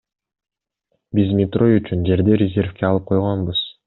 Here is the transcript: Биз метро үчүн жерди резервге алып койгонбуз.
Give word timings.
Биз 1.19 1.35
метро 1.41 1.67
үчүн 1.75 2.01
жерди 2.07 2.39
резервге 2.43 2.89
алып 2.91 3.07
койгонбуз. 3.13 3.63